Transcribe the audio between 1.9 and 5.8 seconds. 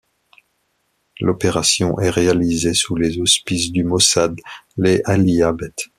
est réalisée sous les auspices du Mossad Le'aliyah Bet.